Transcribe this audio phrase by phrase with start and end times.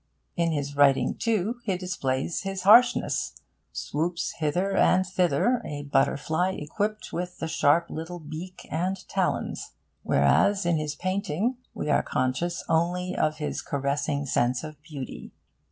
[0.35, 3.35] In his writing, too, he displays his harshness
[3.71, 10.77] swoops hither and thither a butterfly equipped with sharp little beak and talons; whereas in
[10.77, 15.33] his painting we are conscious only of his caressing sense of beauty.